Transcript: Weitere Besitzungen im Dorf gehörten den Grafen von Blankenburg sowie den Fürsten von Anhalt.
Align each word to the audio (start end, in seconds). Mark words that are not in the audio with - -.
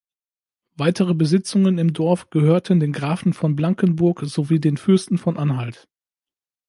Weitere 0.77 1.13
Besitzungen 1.13 1.77
im 1.77 1.93
Dorf 1.93 2.31
gehörten 2.31 2.79
den 2.79 2.91
Grafen 2.91 3.33
von 3.33 3.55
Blankenburg 3.55 4.21
sowie 4.23 4.59
den 4.59 4.77
Fürsten 4.77 5.19
von 5.19 5.37
Anhalt. 5.37 5.87